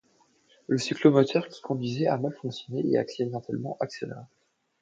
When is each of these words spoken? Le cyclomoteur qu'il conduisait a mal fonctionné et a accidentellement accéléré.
Le 0.65 0.79
cyclomoteur 0.79 1.47
qu'il 1.47 1.61
conduisait 1.61 2.07
a 2.07 2.17
mal 2.17 2.33
fonctionné 2.33 2.83
et 2.89 2.97
a 2.97 3.01
accidentellement 3.01 3.77
accéléré. 3.79 4.21